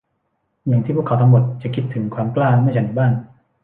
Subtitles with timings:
[0.67, 3.13] อย่างที่พวกเขาทั้งหมดจะคิดถึงความกล้าเมื่อฉันอยู่บ้าน